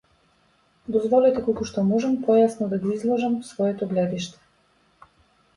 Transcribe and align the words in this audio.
Дозволете 0.95 1.43
колку 1.49 1.67
што 1.71 1.83
можам 1.91 2.15
појасно 2.29 2.71
да 2.71 2.79
го 2.87 2.97
изложам 2.97 3.37
своето 3.51 3.89
гледиште. 3.93 5.11